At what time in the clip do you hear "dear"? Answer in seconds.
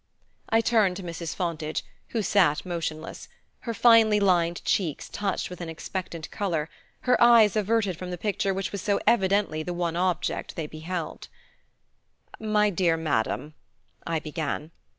12.71-12.97